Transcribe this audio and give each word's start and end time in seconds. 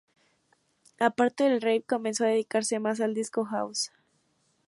Aparte 0.99 1.43
del 1.43 1.61
rave 1.61 1.83
comenzó 1.83 2.23
a 2.23 2.29
dedicarse 2.29 2.79
más 2.79 3.01
al 3.01 3.13
disco 3.13 3.45
house. 3.45 3.91